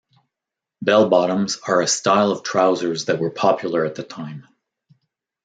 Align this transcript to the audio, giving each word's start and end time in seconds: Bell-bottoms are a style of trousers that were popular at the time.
Bell-bottoms 0.81 1.59
are 1.67 1.79
a 1.81 1.87
style 1.87 2.31
of 2.31 2.41
trousers 2.41 3.05
that 3.05 3.19
were 3.19 3.29
popular 3.29 3.85
at 3.85 3.93
the 3.93 4.01
time. 4.03 4.47